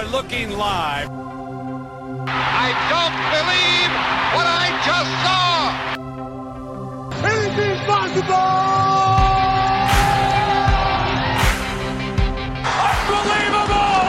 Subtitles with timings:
[0.00, 1.10] are looking live.
[1.10, 3.90] I don't believe
[4.34, 5.76] what I just saw.
[7.28, 8.48] Anything's possible!
[12.88, 14.00] Unbelievable!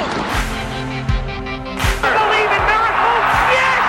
[2.20, 3.28] believe in miracles?
[3.58, 3.84] Yes!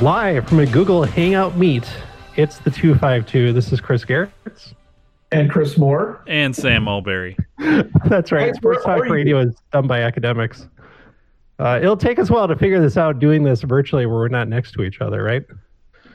[0.00, 1.86] Live from a Google Hangout meet,
[2.40, 3.52] it's the 252.
[3.52, 4.72] This is Chris Gehrz.
[5.30, 6.22] and Chris Moore.
[6.26, 7.36] and Sam Mulberry.
[8.06, 8.46] That's right.
[8.48, 9.04] Hey, Sports Talk?
[9.04, 10.66] Radio is done by academics.
[11.58, 14.28] Uh, it'll take us a while to figure this out doing this virtually where we're
[14.28, 15.42] not next to each other, right?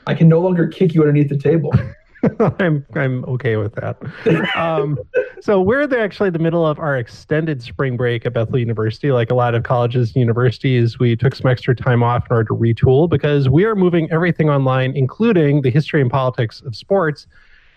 [0.08, 1.72] I can no longer kick you underneath the table.
[2.58, 3.96] I'm I'm okay with that.
[4.56, 4.98] Um,
[5.40, 9.12] so we're the, actually the middle of our extended spring break at Bethel University.
[9.12, 12.48] Like a lot of colleges and universities, we took some extra time off in order
[12.48, 17.26] to retool because we are moving everything online, including the history and politics of sports,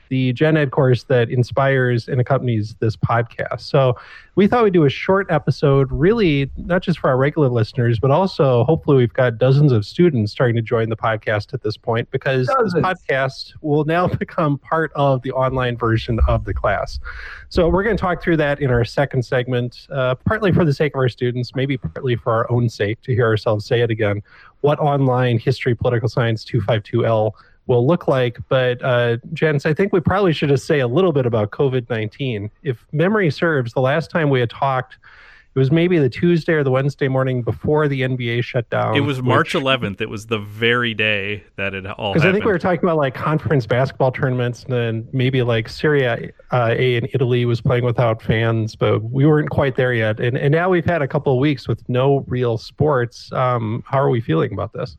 [0.09, 3.61] the gen ed course that inspires and accompanies this podcast.
[3.61, 3.95] So
[4.35, 8.09] we thought we'd do a short episode, really not just for our regular listeners, but
[8.09, 12.09] also hopefully we've got dozens of students starting to join the podcast at this point
[12.11, 12.73] because Dozens.
[12.73, 16.99] this podcast will now become part of the online version of the class.
[17.49, 20.73] So we're going to talk through that in our second segment, uh, partly for the
[20.73, 23.91] sake of our students, maybe partly for our own sake to hear ourselves say it
[23.91, 24.21] again.
[24.61, 27.31] What online history, political science 252L
[27.69, 28.37] will look like.
[28.49, 31.89] But, uh, Jens, I think we probably should just say a little bit about COVID
[31.89, 32.49] 19.
[32.63, 34.97] If memory serves, the last time we had talked,
[35.55, 38.95] it was maybe the Tuesday or the Wednesday morning before the NBA shut down.
[38.95, 40.01] It was March which- 11th.
[40.01, 42.27] It was the very day that it all because.
[42.27, 46.05] I think we were talking about like conference basketball tournaments, and then maybe like Serie
[46.07, 50.19] uh, A in Italy was playing without fans, but we weren't quite there yet.
[50.19, 53.31] And and now we've had a couple of weeks with no real sports.
[53.31, 54.97] Um, how are we feeling about this?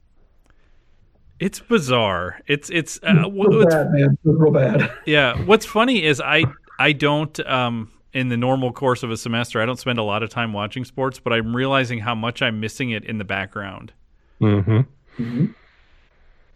[1.41, 2.41] It's bizarre.
[2.47, 4.19] It's it's uh, Real what's, bad, man.
[4.25, 4.93] It was real bad.
[5.07, 5.37] yeah.
[5.43, 6.45] What's funny is I
[6.79, 10.23] I don't um in the normal course of a semester I don't spend a lot
[10.23, 13.93] of time watching sports, but I'm realizing how much I'm missing it in the background.
[14.41, 15.47] Mm-hmm.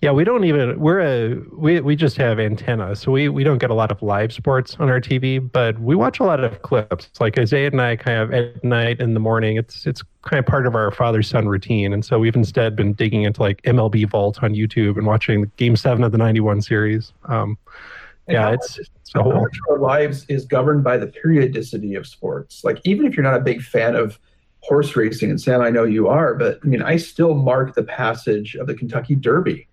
[0.04, 3.56] Yeah, we don't even we're a we we just have antenna, so we we don't
[3.56, 6.60] get a lot of live sports on our TV, but we watch a lot of
[6.60, 7.08] clips.
[7.20, 9.56] Like Isaiah and I kind of at night in the morning.
[9.56, 12.92] It's it's kind of part of our father son routine, and so we've instead been
[12.92, 17.14] digging into like MLB Vault on YouTube and watching Game Seven of the '91 series.
[17.24, 17.56] Um,
[18.26, 22.06] And yeah, it's it's a whole much our lives is governed by the periodicity of
[22.06, 22.62] sports.
[22.62, 24.18] Like, even if you're not a big fan of
[24.60, 27.84] horse racing, and Sam, I know you are, but I mean, I still mark the
[27.84, 29.66] passage of the Kentucky Derby.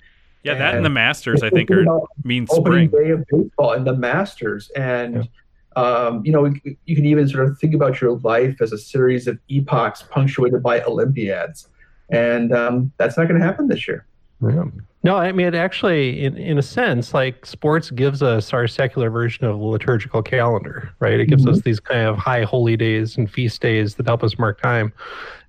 [0.44, 3.06] Yeah, that and And the Masters I think Thinking are about mean opening spring.
[3.06, 5.28] day of baseball and the Masters, and
[5.76, 6.52] um, you know,
[6.86, 10.62] you can even sort of think about your life as a series of epochs punctuated
[10.64, 11.68] by Olympiads,
[12.10, 14.06] and um, that's not going to happen this year.
[14.42, 14.66] Yeah.
[15.04, 19.10] No, I mean, it actually, in, in a sense, like sports gives us our secular
[19.10, 21.20] version of the liturgical calendar, right?
[21.20, 24.38] It gives us these kind of high holy days and feast days that help us
[24.38, 24.94] mark time.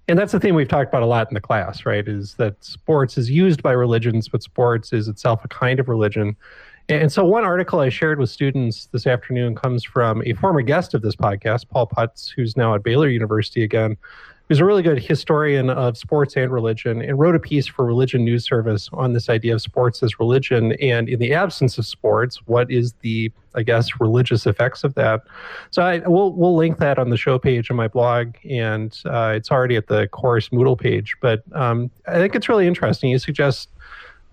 [0.08, 2.06] And that's the thing we've talked about a lot in the class, right?
[2.06, 6.36] Is that sports is used by religions, but sports is itself a kind of religion.
[6.88, 10.94] And so, one article I shared with students this afternoon comes from a former guest
[10.94, 13.96] of this podcast, Paul Putz, who's now at Baylor University again,
[14.52, 18.22] who's a really good historian of sports and religion, and wrote a piece for Religion
[18.22, 20.72] News Service on this idea of sports as religion.
[20.72, 25.22] And in the absence of sports, what is the, I guess, religious effects of that?
[25.70, 29.32] So I, we'll we'll link that on the show page on my blog, and uh,
[29.34, 31.16] it's already at the course Moodle page.
[31.22, 33.08] But um, I think it's really interesting.
[33.08, 33.70] You suggest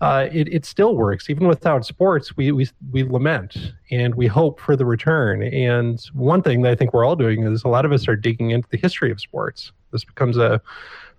[0.00, 2.36] uh, it, it still works even without sports.
[2.36, 5.42] We, we we lament and we hope for the return.
[5.42, 8.16] And one thing that I think we're all doing is a lot of us are
[8.16, 9.72] digging into the history of sports.
[9.92, 10.60] This becomes a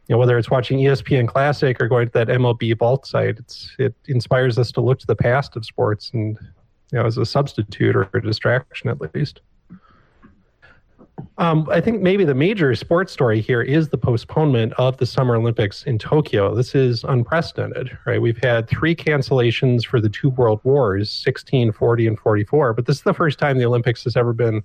[0.08, 3.38] you know whether it's watching ESPN Classic or going to that MLB Vault site.
[3.38, 6.38] It's it inspires us to look to the past of sports and
[6.92, 9.42] you know as a substitute or a distraction at least.
[11.38, 15.36] Um, I think maybe the major sports story here is the postponement of the Summer
[15.36, 16.54] Olympics in Tokyo.
[16.56, 18.22] This is unprecedented, right?
[18.22, 22.98] We've had three cancellations for the two world wars 16, 40, and 44, but this
[22.98, 24.64] is the first time the Olympics has ever been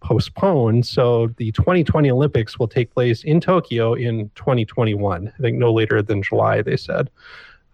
[0.00, 0.86] postponed.
[0.86, 5.32] So the 2020 Olympics will take place in Tokyo in 2021.
[5.32, 7.10] I think no later than July, they said.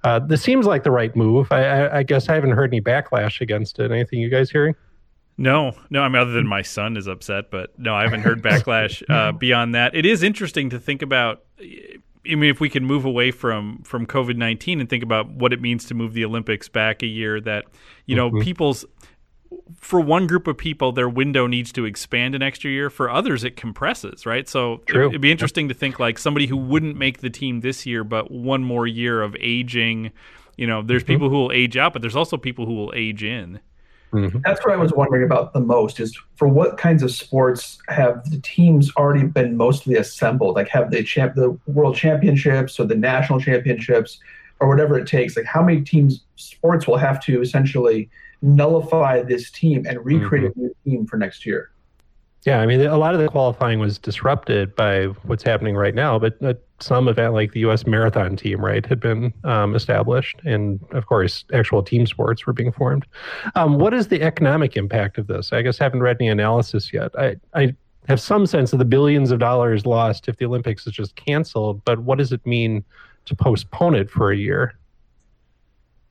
[0.05, 1.50] Uh, this seems like the right move.
[1.52, 3.90] I, I, I guess I haven't heard any backlash against it.
[3.93, 4.75] Anything you guys hearing?
[5.38, 6.02] No, no.
[6.02, 9.32] I mean, other than my son is upset, but no, I haven't heard backlash uh,
[9.38, 9.94] beyond that.
[9.94, 11.44] It is interesting to think about.
[11.61, 15.52] I mean, if we can move away from from COVID nineteen and think about what
[15.52, 17.64] it means to move the Olympics back a year, that
[18.06, 18.84] you know, people's
[19.81, 22.90] for one group of people, their window needs to expand an extra year.
[22.90, 24.49] For others, it compresses, right?
[24.49, 25.08] So True.
[25.08, 28.31] it'd be interesting to think like somebody who wouldn't make the team this year, but
[28.31, 30.12] one more year of aging.
[30.56, 33.25] You know, there's people who will age out, but there's also people who will age
[33.25, 33.61] in.
[34.12, 34.38] Mm-hmm.
[34.44, 38.29] That's what I was wondering about the most is for what kinds of sports have
[38.31, 40.56] the teams already been mostly assembled?
[40.56, 44.19] Like have the champ the world championships or the national championships
[44.61, 45.37] or whatever it takes?
[45.37, 48.11] Like how many teams sports will have to essentially
[48.43, 50.61] nullify this team and recreate mm-hmm.
[50.61, 51.70] a new team for next year?
[52.44, 56.19] Yeah, I mean, a lot of the qualifying was disrupted by what's happening right now,
[56.19, 57.87] but uh, some event like the U.S.
[57.87, 62.73] marathon team, right, had been um, established, and of course, actual team sports were being
[62.73, 63.06] formed.
[63.55, 65.52] Um, what is the economic impact of this?
[65.52, 67.12] I guess I haven't read any analysis yet.
[67.19, 67.75] I, I
[68.08, 71.84] have some sense of the billions of dollars lost if the Olympics is just canceled,
[71.84, 72.85] but what does it mean
[73.26, 74.75] to postpone it for a year?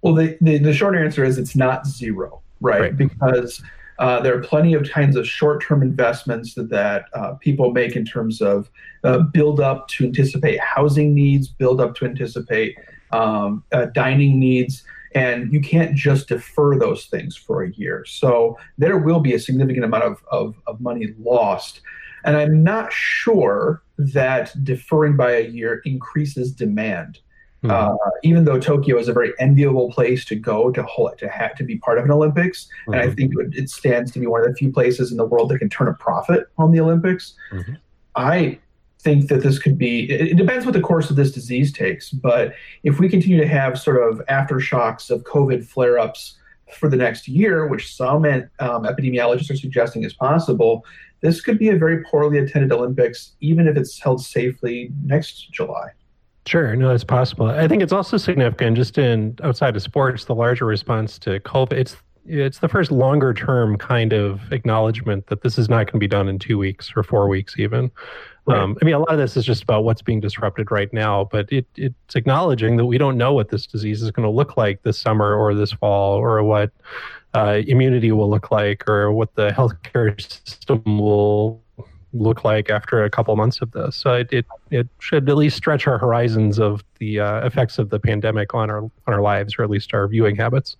[0.01, 2.81] Well, the, the, the short answer is it's not zero, right?
[2.81, 2.97] right.
[2.97, 3.61] Because
[4.01, 8.03] uh, there are plenty of kinds of short-term investments that, that uh, people make in
[8.03, 8.67] terms of
[9.03, 12.75] uh, build up to anticipate housing needs, build up to anticipate
[13.11, 14.83] um, uh, dining needs,
[15.13, 18.03] and you can't just defer those things for a year.
[18.07, 21.81] So there will be a significant amount of, of, of money lost.
[22.25, 27.19] And I'm not sure that deferring by a year increases demand.
[27.63, 27.71] Mm-hmm.
[27.71, 31.53] Uh, even though Tokyo is a very enviable place to go to hold, to have
[31.55, 32.93] to be part of an Olympics, mm-hmm.
[32.93, 33.15] and I mm-hmm.
[33.15, 35.69] think it, stands to be one of the few places in the world that can
[35.69, 37.35] turn a profit on the Olympics.
[37.51, 37.73] Mm-hmm.
[38.15, 38.59] I
[38.99, 40.09] think that this could be.
[40.09, 42.53] It, it, depends what the course of this disease takes, but
[42.83, 46.39] if we continue to have sort of aftershocks of COVID flare-ups
[46.73, 50.83] for the next year, which some um, epidemiologists are suggesting is possible,
[51.21, 55.89] this could be a very poorly attended Olympics, even if it's held safely next July.
[56.45, 57.47] Sure, no, it's possible.
[57.47, 61.73] I think it's also significant just in outside of sports, the larger response to COVID.
[61.73, 61.95] It's
[62.25, 66.07] it's the first longer term kind of acknowledgement that this is not going to be
[66.07, 67.91] done in two weeks or four weeks even.
[68.45, 68.59] Right.
[68.59, 71.27] Um, I mean, a lot of this is just about what's being disrupted right now,
[71.31, 74.57] but it, it's acknowledging that we don't know what this disease is going to look
[74.57, 76.71] like this summer or this fall, or what
[77.35, 81.61] uh, immunity will look like, or what the healthcare system will
[82.13, 83.95] look like after a couple months of this.
[83.95, 87.89] So it, it, it should at least stretch our horizons of the uh, effects of
[87.89, 90.75] the pandemic on our on our lives, or at least our viewing habits.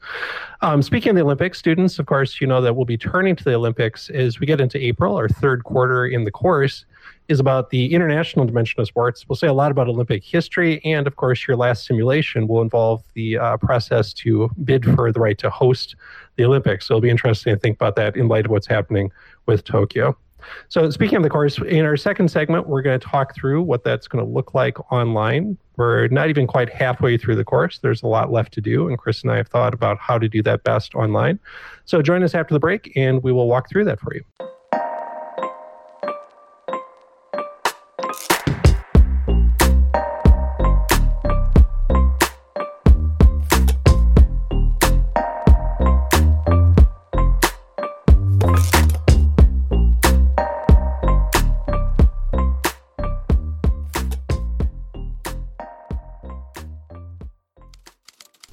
[0.62, 3.44] Um, speaking of the Olympics, students, of course, you know that we'll be turning to
[3.44, 5.16] the Olympics as we get into April.
[5.16, 6.86] Our third quarter in the course
[7.28, 9.28] is about the international dimension of sports.
[9.28, 13.04] We'll say a lot about Olympic history, and of course, your last simulation will involve
[13.13, 15.95] the uh, process to bid for the right to host
[16.36, 16.88] the Olympics.
[16.88, 19.12] So it'll be interesting to think about that in light of what's happening
[19.45, 20.18] with Tokyo.
[20.69, 23.83] So, speaking of the course, in our second segment, we're going to talk through what
[23.83, 25.57] that's going to look like online.
[25.77, 27.79] We're not even quite halfway through the course.
[27.79, 30.27] There's a lot left to do, and Chris and I have thought about how to
[30.27, 31.39] do that best online.
[31.85, 34.23] So, join us after the break, and we will walk through that for you.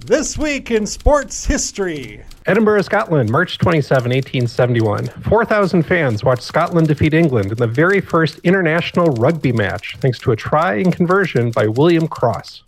[0.06, 2.23] This week in sports history.
[2.47, 5.09] Edinburgh, Scotland, March 27, 1871.
[5.09, 10.31] 4,000 fans watched Scotland defeat England in the very first international rugby match, thanks to
[10.31, 12.62] a try and conversion by William Cross.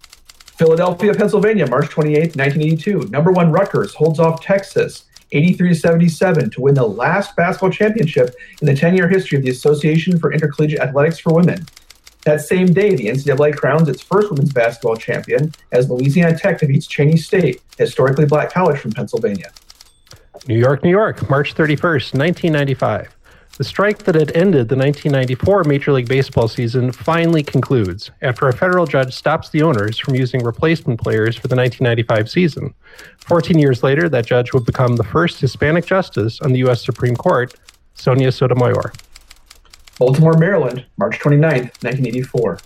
[0.45, 3.09] Philadelphia, Pennsylvania, March 28, 1982.
[3.11, 8.67] Number one Rutgers holds off Texas 83 77 to win the last basketball championship in
[8.67, 11.65] the 10 year history of the Association for Intercollegiate Athletics for Women.
[12.25, 16.87] That same day, the NCAA crowns its first women's basketball champion as Louisiana Tech defeats
[16.87, 19.51] Cheyney State, historically black college from Pennsylvania.
[20.47, 23.17] New York, New York, March 31st, 1995.
[23.57, 28.55] The strike that had ended the 1994 Major League Baseball season finally concludes after a
[28.55, 32.75] federal judge stops the owners from using replacement players for the 1995 season.
[33.19, 36.83] 14 years later, that judge would become the first Hispanic justice on the U.S.
[36.83, 37.53] Supreme Court,
[37.93, 38.93] Sonia Sotomayor.
[40.01, 42.59] Baltimore, Maryland, March 29, 1984.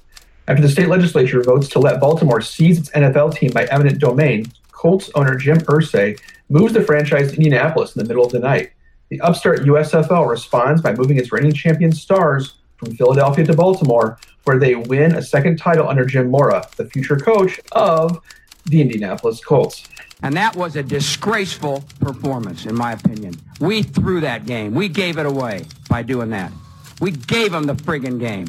[0.47, 4.47] After the state legislature votes to let Baltimore seize its NFL team by eminent domain,
[4.71, 8.71] Colts owner Jim Irsay moves the franchise to Indianapolis in the middle of the night.
[9.09, 14.61] The upstart USFL responds by moving its reigning champion stars from Philadelphia to Baltimore, where
[14.61, 18.21] they win a second title under Jim Mora, the future coach of
[18.67, 19.89] the Indianapolis Colts.
[20.23, 23.35] And that was a disgraceful performance, in my opinion.
[23.59, 24.73] We threw that game.
[24.73, 26.53] We gave it away by doing that.
[27.01, 28.47] We gave them the friggin' game.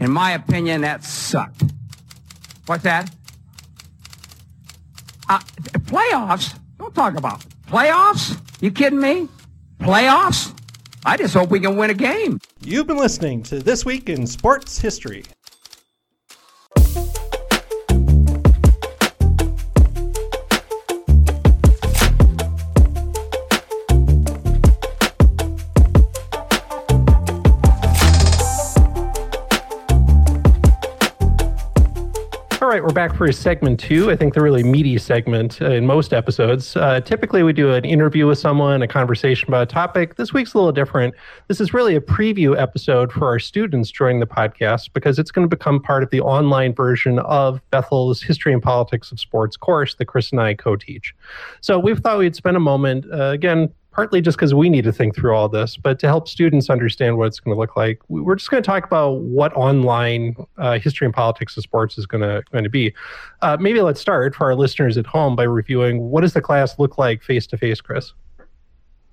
[0.00, 1.64] In my opinion, that sucked.
[2.66, 3.10] What's that?
[5.28, 5.38] Uh,
[5.78, 6.58] playoffs?
[6.78, 8.38] Don't talk about playoffs.
[8.60, 9.28] You kidding me?
[9.80, 10.52] Playoffs?
[11.04, 12.40] I just hope we can win a game.
[12.60, 15.24] You've been listening to This Week in Sports History.
[32.76, 34.10] Right, we're back for a segment two.
[34.10, 36.76] I think the really meaty segment uh, in most episodes.
[36.76, 40.16] Uh, typically, we do an interview with someone, a conversation about a topic.
[40.16, 41.14] This week's a little different.
[41.48, 45.48] This is really a preview episode for our students joining the podcast because it's going
[45.48, 49.94] to become part of the online version of Bethel's History and Politics of Sports course
[49.94, 51.14] that Chris and I co teach.
[51.62, 54.92] So we thought we'd spend a moment, uh, again, partly just because we need to
[54.92, 57.98] think through all this, but to help students understand what it's going to look like,
[58.08, 62.04] we're just going to talk about what online uh, history and politics of sports is
[62.04, 62.92] going to going to be.
[63.40, 66.78] Uh, maybe let's start for our listeners at home by reviewing what does the class
[66.78, 68.12] look like face to face, Chris?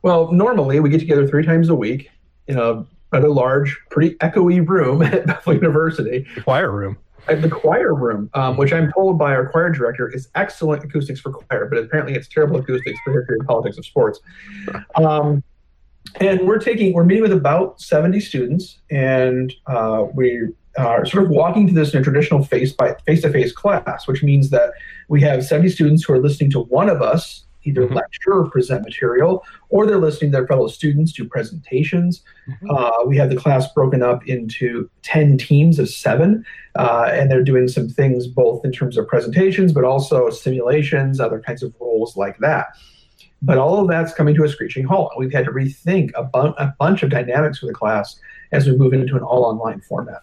[0.01, 2.11] Well, normally we get together three times a week
[2.49, 6.27] in a rather large, pretty echoey room at Bethel University.
[6.35, 10.09] The choir room at the choir room, um, which I'm told by our choir director
[10.09, 13.85] is excellent acoustics for choir, but apparently it's terrible acoustics for history and politics of
[13.85, 14.19] sports.
[14.95, 15.43] Um,
[16.19, 21.29] and we're taking, we're meeting with about 70 students, and uh, we are sort of
[21.29, 24.73] walking to this in a traditional face by face to face class, which means that
[25.07, 27.95] we have 70 students who are listening to one of us either mm-hmm.
[27.95, 32.23] lecture or present material, or they're listening to their fellow students do presentations.
[32.47, 32.69] Mm-hmm.
[32.69, 37.43] Uh, we have the class broken up into 10 teams of seven, uh, and they're
[37.43, 42.17] doing some things both in terms of presentations, but also simulations, other kinds of roles
[42.17, 42.67] like that.
[43.41, 45.13] But all of that's coming to a screeching halt.
[45.17, 48.17] We've had to rethink a, bu- a bunch of dynamics for the class
[48.53, 50.21] as we move into an all online format.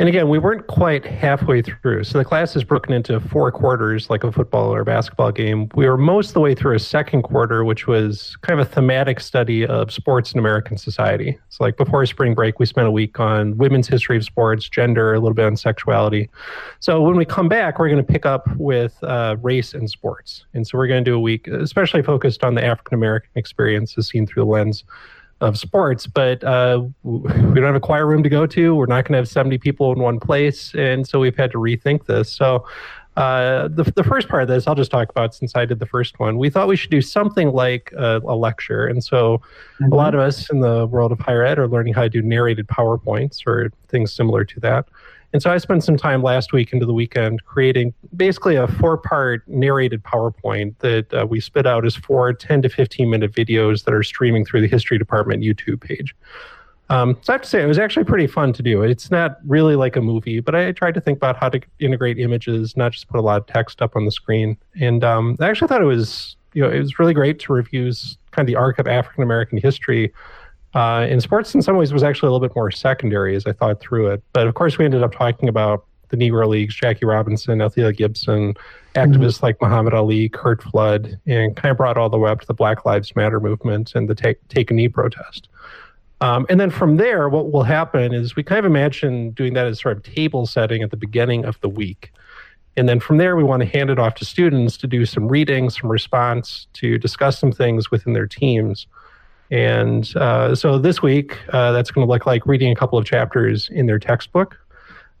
[0.00, 2.04] And again, we weren't quite halfway through.
[2.04, 5.68] So the class is broken into four quarters, like a football or basketball game.
[5.74, 8.70] We were most of the way through a second quarter, which was kind of a
[8.70, 11.36] thematic study of sports in American society.
[11.48, 15.14] So, like before spring break, we spent a week on women's history of sports, gender,
[15.14, 16.30] a little bit on sexuality.
[16.78, 20.44] So when we come back, we're going to pick up with uh, race and sports.
[20.54, 23.98] And so we're going to do a week, especially focused on the African American experience
[23.98, 24.84] as seen through the lens
[25.40, 28.74] of sports, but uh, we don't have a choir room to go to.
[28.74, 30.74] We're not going to have 70 people in one place.
[30.74, 32.32] And so we've had to rethink this.
[32.32, 32.66] So
[33.16, 35.86] uh, the, the first part of this, I'll just talk about since I did the
[35.86, 36.38] first one.
[36.38, 38.86] We thought we should do something like a, a lecture.
[38.86, 39.42] And so
[39.80, 39.92] mm-hmm.
[39.92, 42.22] a lot of us in the world of higher ed are learning how to do
[42.22, 44.86] narrated PowerPoints or things similar to that.
[45.32, 48.96] And so I spent some time last week into the weekend creating basically a four
[48.96, 53.84] part narrated PowerPoint that uh, we spit out as four 10 to 15 minute videos
[53.84, 56.14] that are streaming through the History Department YouTube page.
[56.90, 58.82] Um, so I have to say, it was actually pretty fun to do.
[58.82, 62.18] It's not really like a movie, but I tried to think about how to integrate
[62.18, 64.56] images, not just put a lot of text up on the screen.
[64.80, 67.92] And um, I actually thought it was, you know, it was really great to review
[68.30, 70.14] kind of the arc of African American history
[70.74, 73.52] uh, in sports, in some ways, was actually a little bit more secondary as I
[73.52, 74.22] thought through it.
[74.32, 78.54] But of course, we ended up talking about the Negro Leagues, Jackie Robinson, Althea Gibson,
[78.94, 79.46] activists mm-hmm.
[79.46, 82.54] like Muhammad Ali, Curt Flood, and kind of brought all the way up to the
[82.54, 85.48] Black Lives Matter movement and the Take, take a Knee protest.
[86.20, 89.66] Um, and then from there, what will happen is we kind of imagine doing that
[89.66, 92.12] as sort of table setting at the beginning of the week.
[92.76, 95.28] And then from there, we want to hand it off to students to do some
[95.28, 98.86] reading, some response, to discuss some things within their teams.
[99.50, 103.04] And uh, so this week, uh, that's going to look like reading a couple of
[103.04, 104.58] chapters in their textbook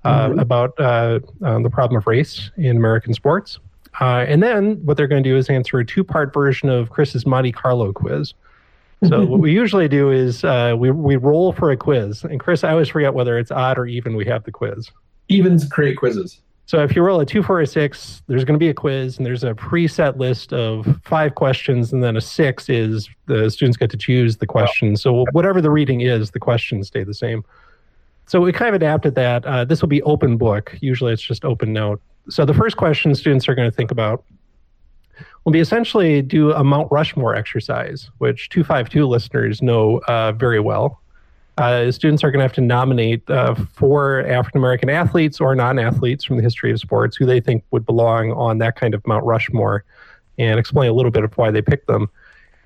[0.04, 0.38] uh, mm-hmm.
[0.38, 3.58] about uh, um, the problem of race in American sports.
[4.00, 6.90] Uh, and then what they're going to do is answer a two part version of
[6.90, 8.34] Chris's Monte Carlo quiz.
[9.08, 12.24] So what we usually do is uh, we, we roll for a quiz.
[12.24, 14.90] And Chris, I always forget whether it's odd or even we have the quiz.
[15.28, 16.40] Evens create quizzes.
[16.68, 19.16] So if you roll a two, four, or six, there's going to be a quiz,
[19.16, 23.78] and there's a preset list of five questions, and then a six is the students
[23.78, 24.94] get to choose the question.
[24.94, 27.42] So whatever the reading is, the questions stay the same.
[28.26, 29.46] So we kind of adapted that.
[29.46, 30.76] Uh, this will be open book.
[30.82, 32.02] Usually it's just open note.
[32.28, 34.22] So the first question students are going to think about
[35.46, 41.00] will be essentially do a Mount Rushmore exercise, which 252 listeners know uh, very well
[41.58, 45.78] uh, students are going to have to nominate uh, four African American athletes or non
[45.78, 49.04] athletes from the history of sports who they think would belong on that kind of
[49.06, 49.84] Mount Rushmore
[50.38, 52.08] and explain a little bit of why they picked them.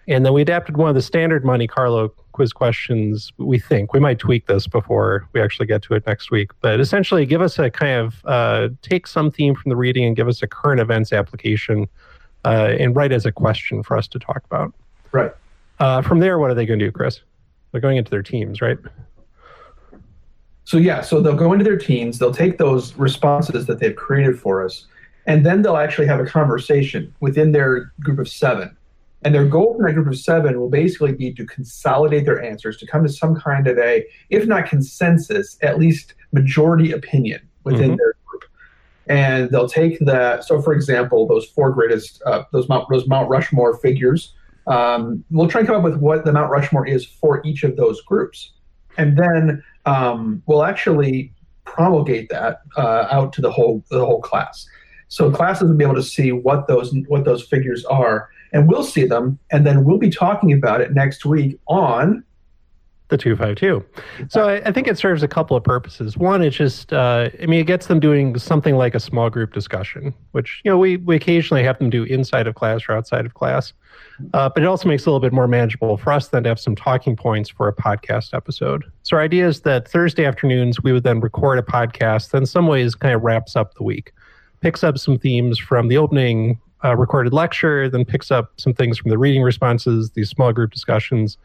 [0.09, 3.33] And then we adapted one of the standard Monte Carlo quiz questions.
[3.39, 6.51] We think we might tweak this before we actually get to it next week.
[6.61, 10.15] But essentially, give us a kind of uh, take some theme from the reading and
[10.15, 11.89] give us a current events application
[12.45, 14.75] uh, and write as a question for us to talk about.
[15.13, 15.33] Right.
[15.79, 17.21] Uh, from there, what are they going to do, Chris?
[17.73, 18.79] They're going into their teams, right?
[20.65, 24.39] So yeah, so they'll go into their teams, they'll take those responses that they've created
[24.39, 24.87] for us,
[25.27, 28.77] and then they'll actually have a conversation within their group of seven.
[29.25, 32.77] And their goal in that group of seven will basically be to consolidate their answers,
[32.79, 37.91] to come to some kind of a, if not consensus, at least majority opinion within
[37.91, 37.97] mm-hmm.
[37.97, 38.45] their group.
[39.07, 40.45] And they'll take that.
[40.45, 44.33] So, for example, those four greatest, uh, those Mount, those Mount Rushmore figures
[44.67, 47.77] um, we'll try and come up with what the Mount Rushmore is for each of
[47.77, 48.53] those groups.
[48.99, 51.33] And then um, we'll actually
[51.65, 54.67] promulgate that uh, out to the whole the whole class.
[55.09, 58.85] So classes will be able to see what those what those figures are, and we'll
[58.85, 62.25] see them, and then we'll be talking about it next week on
[63.13, 63.85] the 252.
[64.29, 66.17] So I, I, think it serves a couple of purposes.
[66.17, 69.53] One, it's just, uh, I mean, it gets them doing something like a small group
[69.53, 73.27] discussion, which, you know, we, we occasionally have them do inside of class or outside
[73.27, 73.75] of class.
[74.33, 76.49] Uh, but it also makes it a little bit more manageable for us then to
[76.49, 78.85] have some talking points for a podcast episode.
[79.03, 82.47] So our idea is that Thursday afternoons, we would then record a podcast that in
[82.47, 84.13] some ways kind of wraps up the week,
[84.61, 88.97] picks up some themes from the opening uh, recorded lecture, then picks up some things
[88.99, 91.37] from the reading responses, these small group discussions,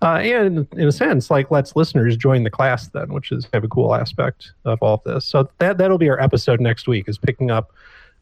[0.00, 3.64] uh, and in a sense, like lets listeners join the class then, which is kind
[3.64, 5.24] of a cool aspect of all of this.
[5.24, 7.72] So that that'll be our episode next week, is picking up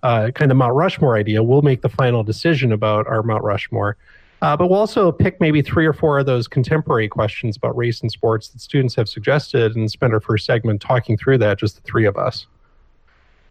[0.03, 1.43] uh, kind of Mount Rushmore idea.
[1.43, 3.97] We'll make the final decision about our Mount Rushmore.
[4.43, 8.03] Uh, but we'll also pick maybe three or four of those contemporary questions about race
[8.03, 11.77] and sports that students have suggested and spend our first segment talking through that, just
[11.77, 12.47] the three of us.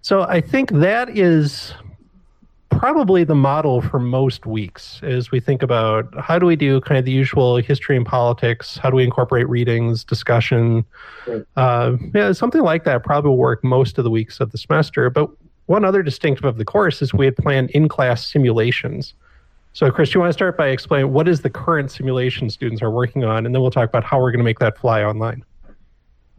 [0.01, 1.73] So I think that is
[2.69, 6.97] probably the model for most weeks as we think about how do we do kind
[6.97, 10.85] of the usual history and politics how do we incorporate readings discussion?
[11.27, 11.43] Right.
[11.55, 15.09] uh, yeah something like that probably will work most of the weeks of the semester.
[15.09, 15.29] But
[15.67, 19.13] one other distinctive of the course is we had planned in-class simulations.
[19.73, 22.81] So chris do you want to start by explaining what is the current simulation students
[22.81, 23.45] are working on?
[23.45, 25.43] And then we'll talk about how we're going to make that fly online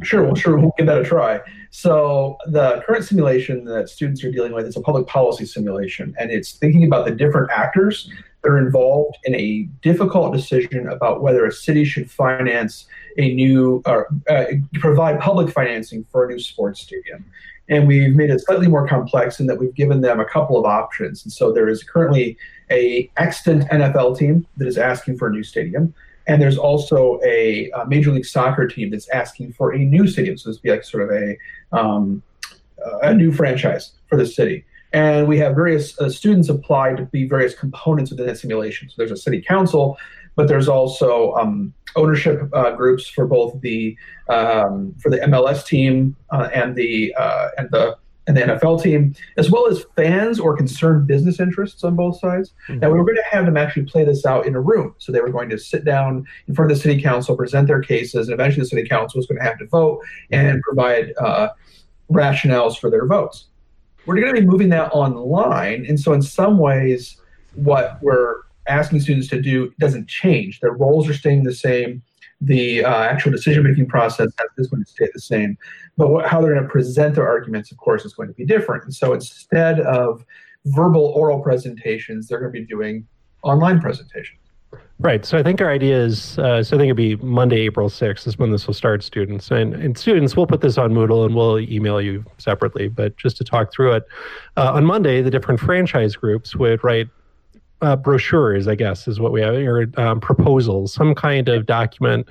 [0.02, 1.40] Sure, well, sure, we'll give that a try.
[1.70, 6.30] So, the current simulation that students are dealing with is a public policy simulation, and
[6.30, 8.10] it's thinking about the different actors
[8.42, 12.86] that are involved in a difficult decision about whether a city should finance
[13.16, 17.24] a new or uh, provide public financing for a new sports stadium.
[17.68, 20.64] And we've made it slightly more complex in that we've given them a couple of
[20.64, 21.24] options.
[21.24, 22.36] And so there is currently
[22.70, 25.92] a extant NFL team that is asking for a new stadium.
[26.26, 30.36] And there's also a, a, Major League Soccer team that's asking for a new stadium.
[30.36, 31.38] So this would be like sort of a
[31.72, 32.22] um,
[33.02, 34.64] a new franchise for the city.
[34.92, 38.88] And we have various uh, students apply to be various components within that simulation.
[38.88, 39.98] So there's a city council,
[40.36, 43.96] but there's also um, ownership uh, groups for both the
[44.28, 49.14] um, for the MLS team uh, and the uh, and the and the NFL team,
[49.36, 52.52] as well as fans or concerned business interests on both sides.
[52.68, 52.80] Mm-hmm.
[52.80, 54.94] Now, we were going to have them actually play this out in a room.
[54.98, 57.80] So they were going to sit down in front of the city council, present their
[57.80, 61.48] cases, and eventually the city council was going to have to vote and provide uh,
[62.10, 63.46] rationales for their votes.
[64.06, 65.84] We're going to be moving that online.
[65.86, 67.20] And so, in some ways,
[67.54, 70.60] what we're asking students to do doesn't change.
[70.60, 72.02] Their roles are staying the same
[72.40, 75.56] the uh, actual decision making process is going to stay the same.
[75.96, 78.44] But what, how they're going to present their arguments, of course, is going to be
[78.44, 78.84] different.
[78.84, 80.24] And so instead of
[80.66, 83.06] verbal oral presentations, they're going to be doing
[83.42, 84.40] online presentations.
[84.98, 85.26] Right.
[85.26, 88.26] So I think our idea is uh, so I think it'd be Monday, April 6th
[88.26, 89.50] is when this will start, students.
[89.50, 92.88] And, and students, we'll put this on Moodle and we'll email you separately.
[92.88, 94.04] But just to talk through it,
[94.56, 97.08] uh, on Monday, the different franchise groups would write
[97.82, 102.28] uh, brochures, I guess, is what we have, or um, proposals, some kind of document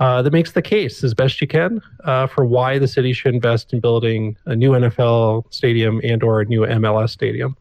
[0.00, 3.34] uh, that makes the case as best you can uh, for why the city should
[3.34, 7.56] invest in building a new NFL stadium and or a new MLS stadium.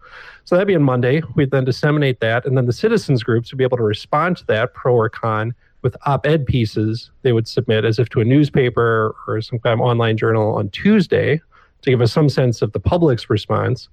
[0.46, 1.22] So that'd be on Monday.
[1.36, 4.46] We'd then disseminate that, and then the citizens groups would be able to respond to
[4.48, 9.16] that, pro or con, with op-ed pieces they would submit as if to a newspaper
[9.28, 11.42] or some kind of online journal on Tuesday
[11.82, 13.90] to give us some sense of the public's response.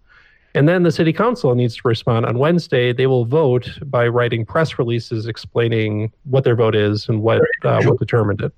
[0.55, 2.93] And then the city council needs to respond on Wednesday.
[2.93, 7.83] They will vote by writing press releases explaining what their vote is and what uh,
[7.85, 8.53] what determined it.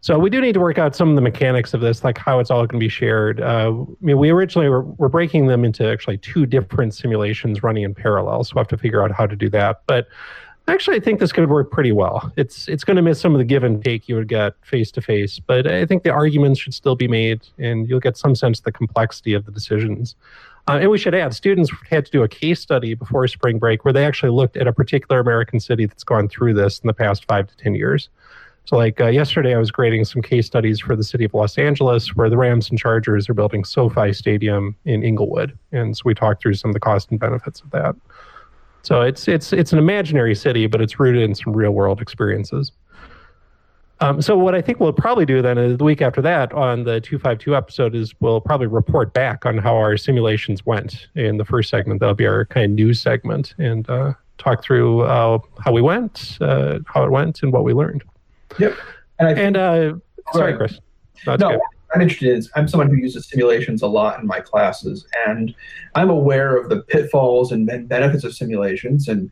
[0.00, 2.38] So we do need to work out some of the mechanics of this, like how
[2.38, 3.40] it's all going to be shared.
[3.40, 7.82] Uh, I mean, we originally were, were breaking them into actually two different simulations running
[7.82, 9.82] in parallel, so we have to figure out how to do that.
[9.86, 10.06] But
[10.66, 12.32] Actually, I think this could work pretty well.
[12.36, 14.90] It's it's going to miss some of the give and take you would get face
[14.92, 18.34] to face, but I think the arguments should still be made, and you'll get some
[18.34, 20.16] sense of the complexity of the decisions.
[20.66, 23.84] Uh, and we should add, students had to do a case study before spring break
[23.84, 26.94] where they actually looked at a particular American city that's gone through this in the
[26.94, 28.08] past five to ten years.
[28.64, 31.58] So, like uh, yesterday, I was grading some case studies for the city of Los
[31.58, 36.14] Angeles, where the Rams and Chargers are building SoFi Stadium in Inglewood, and so we
[36.14, 37.94] talked through some of the cost and benefits of that.
[38.84, 42.70] So it's it's it's an imaginary city, but it's rooted in some real world experiences.
[44.00, 46.84] Um, so what I think we'll probably do then is the week after that on
[46.84, 51.44] the 252 episode is we'll probably report back on how our simulations went in the
[51.44, 52.00] first segment.
[52.00, 56.36] That'll be our kind of news segment and uh, talk through uh, how we went,
[56.42, 58.04] uh, how it went, and what we learned.
[58.58, 58.76] Yep.
[59.20, 59.94] And, think, and uh,
[60.32, 60.78] sorry, Chris.
[61.26, 61.60] no, good.
[61.94, 65.54] I'm interested in I'm someone who uses simulations a lot in my classes, and
[65.94, 69.08] I'm aware of the pitfalls and benefits of simulations.
[69.08, 69.30] And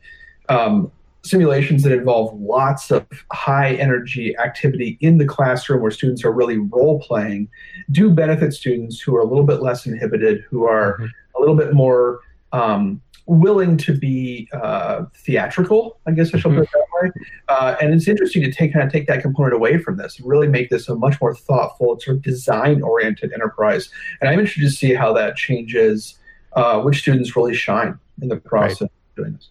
[0.49, 0.91] um,
[1.25, 6.59] simulations that involve lots of high energy activity in the classroom where students are really
[6.59, 7.49] role playing
[7.91, 11.07] do benefit students who are a little bit less inhibited, who are mm-hmm.
[11.37, 12.21] a little bit more
[12.53, 17.11] um, willing to be uh, theatrical, I guess I shall put it that way.
[17.49, 20.29] Uh, and it's interesting to take kind of take that component away from this, and
[20.29, 23.91] really make this a much more thoughtful, sort of design-oriented enterprise.
[24.21, 26.19] And I'm interested to see how that changes
[26.55, 28.91] uh, which students really shine in the process right.
[28.91, 29.49] of doing this.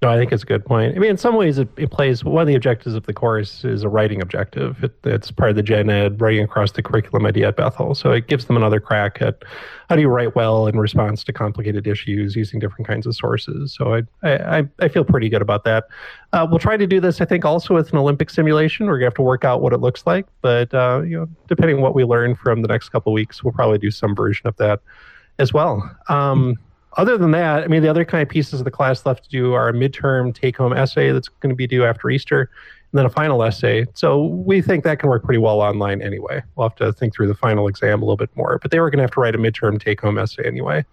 [0.00, 0.94] No, I think it's a good point.
[0.94, 3.64] I mean, in some ways, it, it plays one of the objectives of the course
[3.64, 4.84] is a writing objective.
[4.84, 7.96] It, it's part of the gen ed writing across the curriculum idea at Bethel.
[7.96, 9.42] So it gives them another crack at
[9.88, 13.74] how do you write well in response to complicated issues using different kinds of sources.
[13.74, 15.88] So I I, I feel pretty good about that.
[16.32, 18.86] Uh, we'll try to do this, I think, also with an Olympic simulation.
[18.86, 21.76] We're gonna have to work out what it looks like, but uh, you know, depending
[21.76, 24.46] on what we learn from the next couple of weeks, we'll probably do some version
[24.46, 24.80] of that
[25.40, 25.90] as well.
[26.08, 26.56] Um,
[26.96, 29.30] other than that, I mean, the other kind of pieces of the class left to
[29.30, 32.50] do are a midterm take home essay that's going to be due after Easter,
[32.90, 33.84] and then a final essay.
[33.94, 36.42] So we think that can work pretty well online anyway.
[36.56, 38.90] We'll have to think through the final exam a little bit more, but they were
[38.90, 40.84] going to have to write a midterm take home essay anyway.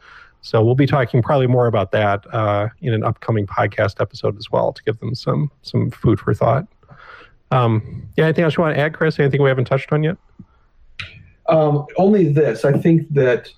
[0.41, 4.51] So we'll be talking probably more about that uh, in an upcoming podcast episode as
[4.51, 6.67] well to give them some some food for thought.
[7.49, 9.17] Um, yeah, anything else you want to add, Chris?
[9.17, 10.17] Anything we haven't touched on yet?
[11.47, 12.65] Um, only this.
[12.65, 13.49] I think that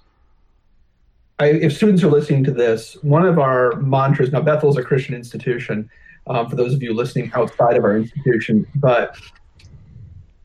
[1.40, 4.84] I, if students are listening to this, one of our mantras now, Bethel is a
[4.84, 5.90] Christian institution.
[6.26, 9.18] Um, for those of you listening outside of our institution, but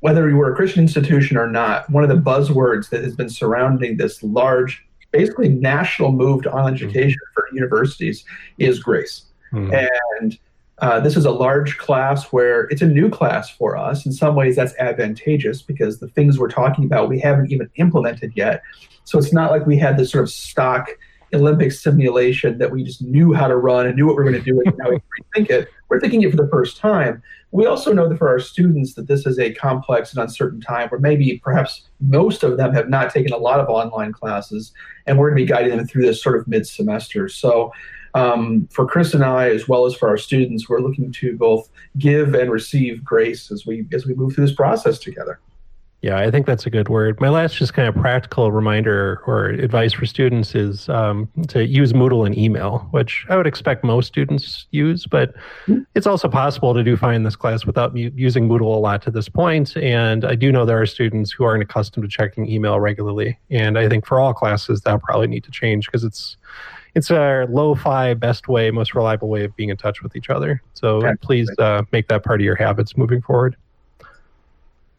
[0.00, 3.28] whether you were a Christian institution or not, one of the buzzwords that has been
[3.28, 7.35] surrounding this large, basically national move to online education mm-hmm.
[7.35, 8.24] for universities
[8.59, 9.26] is grace.
[9.52, 9.72] Mm-hmm.
[10.20, 10.38] And
[10.83, 14.05] uh, this is a large class where it's a new class for us.
[14.05, 18.33] In some ways, that's advantageous because the things we're talking about we haven't even implemented
[18.35, 18.62] yet.
[19.05, 20.88] So it's not like we had this sort of stock
[21.33, 24.42] Olympic simulation that we just knew how to run and knew what we were going
[24.42, 24.97] to do and now we
[25.37, 25.68] rethink it.
[25.88, 27.23] We're thinking it for the first time.
[27.53, 30.88] We also know that for our students that this is a complex and uncertain time
[30.88, 34.73] where maybe perhaps most of them have not taken a lot of online classes
[35.07, 37.29] and we're going to be guiding them through this sort of mid-semester.
[37.29, 37.73] So
[38.14, 41.68] um, for Chris and I, as well as for our students, we're looking to both
[41.98, 45.40] give and receive grace as we as we move through this process together.
[46.03, 47.20] Yeah, I think that's a good word.
[47.20, 51.92] My last just kind of practical reminder or advice for students is um, to use
[51.92, 55.33] Moodle and email, which I would expect most students use, but
[55.66, 55.83] mm-hmm.
[55.94, 59.12] it's also possible to do fine in this class without using Moodle a lot to
[59.12, 59.77] this point.
[59.77, 63.38] And I do know there are students who aren't accustomed to checking email regularly.
[63.51, 66.37] And I think for all classes, that'll probably need to change because it's
[66.94, 70.62] it's our lo-fi best way, most reliable way of being in touch with each other.
[70.74, 73.57] So please uh, make that part of your habits moving forward.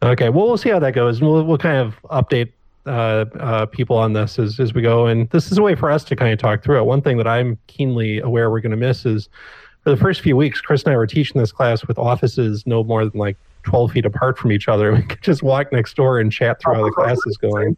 [0.02, 1.20] Okay, well, we'll see how that goes.
[1.20, 2.52] We'll we'll kind of update
[2.84, 5.90] uh, uh, people on this as as we go, and this is a way for
[5.90, 6.84] us to kind of talk through it.
[6.84, 9.28] One thing that I'm keenly aware we're going to miss is
[9.82, 12.82] for the first few weeks, Chris and I were teaching this class with offices no
[12.84, 14.92] more than like 12 feet apart from each other.
[14.96, 17.76] We could just walk next door and chat through how the class is going.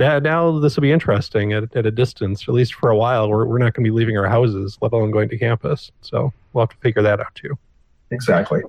[0.00, 3.28] Now, now this will be interesting at, at a distance, at least for a while.
[3.28, 5.92] We're, we're not going to be leaving our houses, let alone going to campus.
[6.00, 7.58] So we'll have to figure that out too.
[8.10, 8.62] Exactly.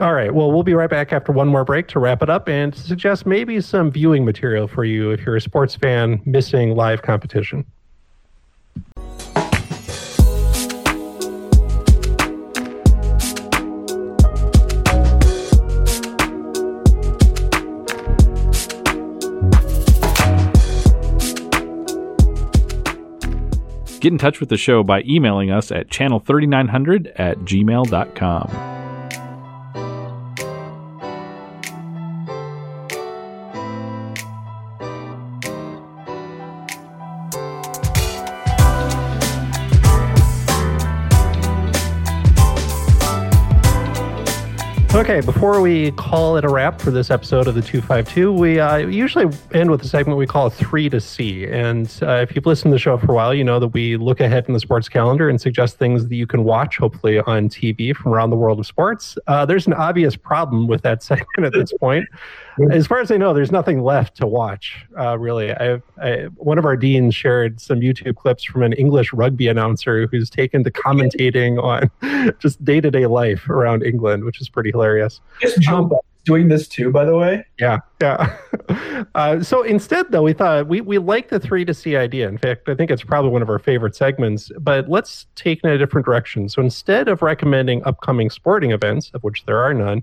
[0.00, 0.34] All right.
[0.34, 3.26] Well, we'll be right back after one more break to wrap it up and suggest
[3.26, 7.64] maybe some viewing material for you if you're a sports fan missing live competition.
[24.00, 28.79] Get in touch with the show by emailing us at channel3900 at gmail.com.
[45.10, 48.76] Okay, before we call it a wrap for this episode of the 252, we uh,
[48.76, 51.48] usually end with a segment we call 3 to See.
[51.48, 53.96] And uh, if you've listened to the show for a while, you know that we
[53.96, 57.48] look ahead in the sports calendar and suggest things that you can watch, hopefully, on
[57.48, 59.18] TV from around the world of sports.
[59.26, 62.06] Uh, there's an obvious problem with that segment at this point.
[62.70, 65.52] As far as I know, there's nothing left to watch, uh, really.
[65.52, 70.06] I, I, one of our deans shared some YouTube clips from an English rugby announcer
[70.10, 74.70] who's taken to commentating on just day to day life around England, which is pretty
[74.70, 75.20] hilarious.
[75.40, 77.44] Just jump um, doing this too, by the way.
[77.58, 78.36] Yeah, yeah.
[79.14, 82.28] uh, so instead, though, we thought we we like the three to see idea.
[82.28, 84.50] In fact, I think it's probably one of our favorite segments.
[84.58, 86.48] But let's take it in a different direction.
[86.48, 90.02] So instead of recommending upcoming sporting events, of which there are none,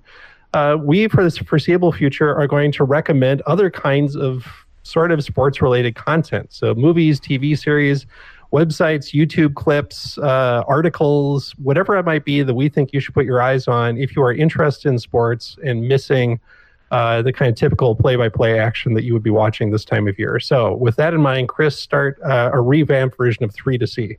[0.53, 4.45] uh, we for this foreseeable future are going to recommend other kinds of
[4.83, 6.47] sort of sports related content.
[6.51, 8.05] So movies, TV series
[8.53, 13.25] websites, YouTube clips, uh, articles, whatever it might be that we think you should put
[13.25, 16.39] your eyes on if you are interested in sports and missing
[16.91, 20.17] uh, the kind of typical play-by-play action that you would be watching this time of
[20.17, 20.39] year.
[20.39, 24.17] So, with that in mind, Chris, start uh, a revamped version of Three to See.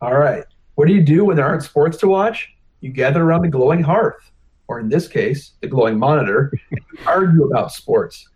[0.00, 0.44] All right.
[0.76, 2.52] What do you do when there aren't sports to watch?
[2.80, 4.30] You gather around the glowing hearth,
[4.68, 6.52] or in this case, the glowing monitor,
[7.06, 8.28] argue about sports.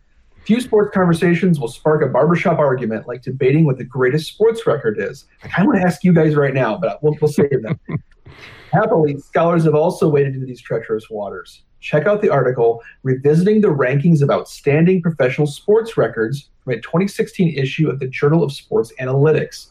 [0.45, 4.99] Few sports conversations will spark a barbershop argument like debating what the greatest sports record
[4.99, 5.27] is.
[5.57, 7.79] I want to ask you guys right now, but we'll, we'll save them.
[8.73, 11.63] Happily, scholars have also waded into these treacherous waters.
[11.81, 17.57] Check out the article Revisiting the Rankings of Outstanding Professional Sports Records from a 2016
[17.57, 19.69] issue of the Journal of Sports Analytics.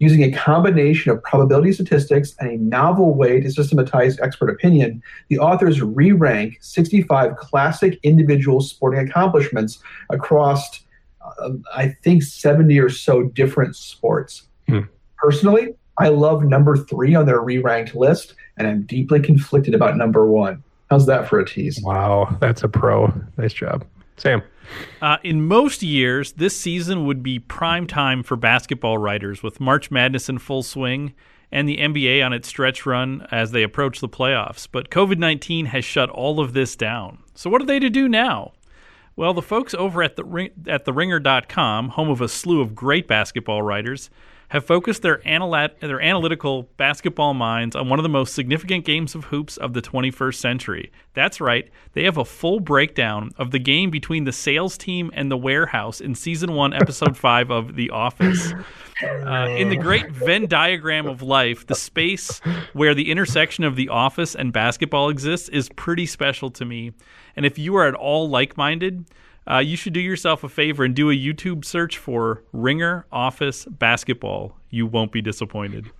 [0.00, 5.38] Using a combination of probability statistics and a novel way to systematize expert opinion, the
[5.38, 9.78] authors re rank 65 classic individual sporting accomplishments
[10.10, 10.80] across,
[11.22, 14.48] uh, I think, 70 or so different sports.
[14.66, 14.80] Hmm.
[15.18, 19.98] Personally, I love number three on their re ranked list, and I'm deeply conflicted about
[19.98, 20.64] number one.
[20.88, 21.78] How's that for a tease?
[21.82, 23.12] Wow, that's a pro.
[23.36, 23.84] Nice job.
[24.16, 24.42] Sam.
[25.00, 29.90] Uh, in most years, this season would be prime time for basketball writers with March
[29.90, 31.14] Madness in full swing
[31.52, 34.68] and the NBA on its stretch run as they approach the playoffs.
[34.70, 37.18] But COVID 19 has shut all of this down.
[37.34, 38.52] So, what are they to do now?
[39.16, 43.62] Well, the folks over at the at theringer.com, home of a slew of great basketball
[43.62, 44.10] writers,
[44.50, 49.14] have focused their, analyt- their analytical basketball minds on one of the most significant games
[49.14, 50.92] of hoops of the 21st century.
[51.14, 55.30] That's right, they have a full breakdown of the game between the sales team and
[55.30, 58.52] the warehouse in season one, episode five of The Office.
[59.02, 62.38] Uh, in the great Venn diagram of life, the space
[62.74, 66.92] where the intersection of the office and basketball exists is pretty special to me.
[67.34, 69.06] And if you are at all like minded,
[69.50, 73.64] uh, you should do yourself a favor and do a YouTube search for Ringer Office
[73.64, 74.56] Basketball.
[74.70, 75.90] You won't be disappointed.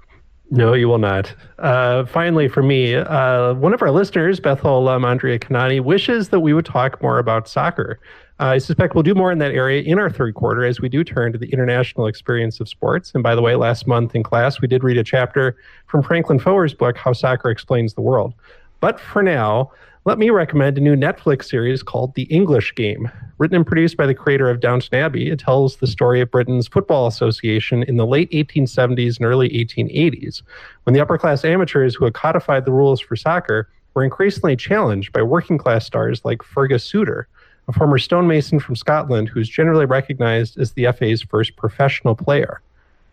[0.53, 1.33] No, you will not.
[1.61, 6.41] Uh, finally, for me, uh, one of our listeners, Bethel alum Andrea Kanani, wishes that
[6.41, 8.01] we would talk more about soccer.
[8.41, 10.89] Uh, I suspect we'll do more in that area in our third quarter as we
[10.89, 13.13] do turn to the international experience of sports.
[13.15, 16.41] And by the way, last month in class, we did read a chapter from Franklin
[16.41, 18.35] Foer's book, How Soccer Explains the World.
[18.81, 19.71] But for now,
[20.07, 23.11] let me recommend a new Netflix series called The English Game.
[23.37, 26.66] Written and produced by the creator of Downton Abbey, it tells the story of Britain's
[26.66, 30.40] Football Association in the late 1870s and early 1880s,
[30.85, 35.12] when the upper class amateurs who had codified the rules for soccer were increasingly challenged
[35.12, 37.29] by working class stars like Fergus Suter,
[37.69, 42.62] a former stonemason from Scotland who's generally recognized as the FA's first professional player.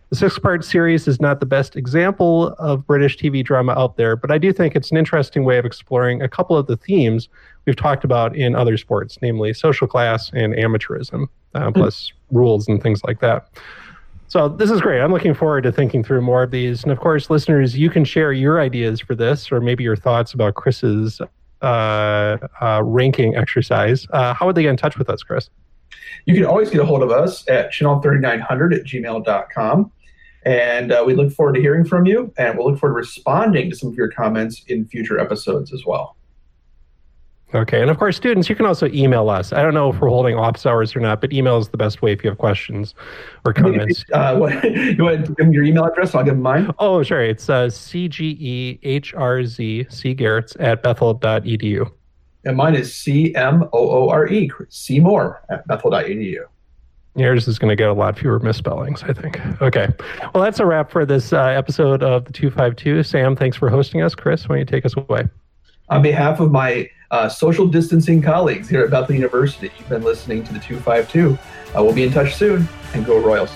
[0.10, 4.16] The six part series is not the best example of British TV drama out there,
[4.16, 7.28] but I do think it's an interesting way of exploring a couple of the themes
[7.66, 11.80] we've talked about in other sports, namely social class and amateurism, uh, mm-hmm.
[11.80, 13.50] plus rules and things like that.
[14.30, 15.02] So this is great.
[15.02, 16.84] I'm looking forward to thinking through more of these.
[16.84, 20.34] And of course, listeners, you can share your ideas for this or maybe your thoughts
[20.34, 21.22] about Chris's
[21.62, 24.08] uh, uh, ranking exercise.
[24.12, 25.50] Uh, how would they get in touch with us, Chris?
[26.26, 29.92] You can always get a hold of us at channel3900 at gmail.com.
[30.48, 33.70] And uh, we look forward to hearing from you, and we'll look forward to responding
[33.70, 36.16] to some of your comments in future episodes as well.
[37.54, 39.52] Okay, and of course, students, you can also email us.
[39.52, 42.02] I don't know if we're holding office hours or not, but email is the best
[42.02, 42.96] way if you have questions
[43.46, 44.06] or comments.
[44.14, 46.16] Uh, what, you want to give them your email address?
[46.16, 46.72] I'll give them mine.
[46.80, 47.22] Oh, sure.
[47.22, 48.82] It's uh, cgehrz,
[49.92, 51.92] C Gehrz at bethel.edu.
[52.46, 56.46] And mine is C M O O R E, Seymour at bethel.edu.
[57.18, 59.42] Yours is going to get a lot fewer misspellings, I think.
[59.62, 59.88] Okay.
[60.34, 63.02] Well, that's a wrap for this uh, episode of the 252.
[63.02, 64.14] Sam, thanks for hosting us.
[64.14, 65.28] Chris, why don't you take us away?
[65.90, 70.44] On behalf of my uh, social distancing colleagues here at Bethel University, you've been listening
[70.44, 71.38] to the 252.
[71.76, 73.52] Uh, we'll be in touch soon, and go Royals.